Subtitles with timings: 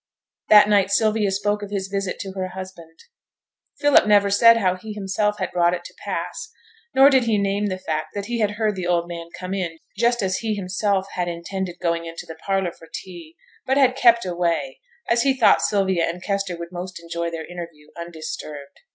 [0.49, 2.97] That night Sylvia spoke of his visit to her husband.
[3.77, 6.49] Philip never said how he himself had brought it to pass,
[6.95, 9.77] nor did he name the fact that he had heard the old man come in
[9.95, 13.35] just as he himself had intended going into the parlour for tea,
[13.67, 17.89] but had kept away, as he thought Sylvia and Kester would most enjoy their interview
[17.95, 18.79] undisturbed.